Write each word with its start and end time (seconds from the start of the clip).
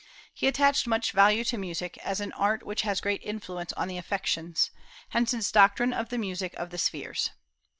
He 0.33 0.47
attached 0.47 0.87
much 0.87 1.11
value 1.11 1.43
to 1.43 1.59
music, 1.59 1.95
as 1.99 2.19
an 2.19 2.31
art 2.31 2.63
which 2.65 2.81
has 2.81 3.01
great 3.01 3.21
influence 3.23 3.71
on 3.73 3.87
the 3.87 3.99
affections; 3.99 4.71
hence 5.09 5.29
his 5.29 5.51
doctrine 5.51 5.93
of 5.93 6.09
the 6.09 6.17
music 6.17 6.55
of 6.55 6.71
the 6.71 6.79
spheres. 6.79 7.29